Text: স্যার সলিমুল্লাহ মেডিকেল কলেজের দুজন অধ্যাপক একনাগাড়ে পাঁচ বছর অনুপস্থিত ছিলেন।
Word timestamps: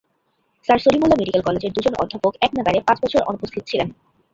স্যার 0.67 0.79
সলিমুল্লাহ 0.79 1.19
মেডিকেল 1.19 1.41
কলেজের 1.43 1.73
দুজন 1.75 1.93
অধ্যাপক 1.95 2.33
একনাগাড়ে 2.41 2.79
পাঁচ 2.87 2.97
বছর 3.03 3.27
অনুপস্থিত 3.29 3.63
ছিলেন। 3.69 3.87